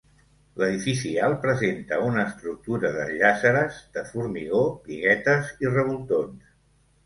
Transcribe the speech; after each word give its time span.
L'edifici 0.61 1.11
alt 1.27 1.37
presenta 1.43 1.99
una 2.07 2.23
estructura 2.31 2.91
de 2.97 3.05
jàsseres 3.21 3.79
de 3.99 4.07
formigó, 4.15 4.65
biguetes 4.91 5.57
i 5.67 5.75
revoltons. 5.79 6.53